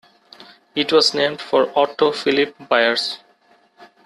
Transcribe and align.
It 0.73 0.91
was 0.91 1.13
named 1.13 1.39
for 1.39 1.71
Otto 1.77 2.11
Phillip 2.11 2.55
Byers. 2.67 3.19